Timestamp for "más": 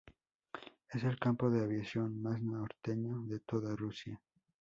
2.23-2.41